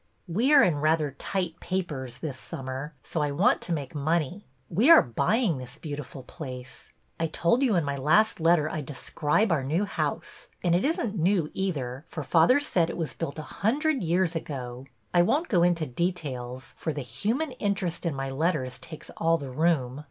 [0.27, 4.47] We are in rather tight papers this summer, so I want to make money.
[4.67, 6.91] We are buying this beautiful place.
[7.19, 10.83] I told you in my last letter I 'd describe our new house, and it
[10.83, 14.87] is n't new either, for father said it was built a hundred years ago.
[15.13, 19.51] I won't go into details, for the human interest" in my letters takes all the
[19.51, 19.99] room!